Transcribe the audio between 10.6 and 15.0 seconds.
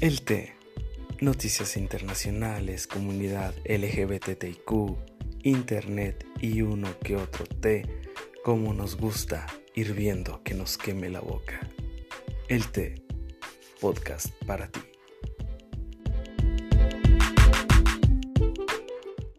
queme la boca. El té. Podcast para ti.